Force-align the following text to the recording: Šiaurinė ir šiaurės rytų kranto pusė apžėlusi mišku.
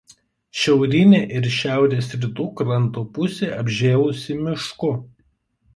Šiaurinė 0.61 1.19
ir 1.39 1.45
šiaurės 1.57 2.09
rytų 2.23 2.49
kranto 2.63 3.07
pusė 3.19 3.55
apžėlusi 3.61 4.41
mišku. 4.45 4.97